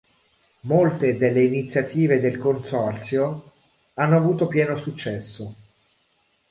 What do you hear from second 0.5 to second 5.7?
Molte delle iniziative del Consorzio hanno avuto pieno successo.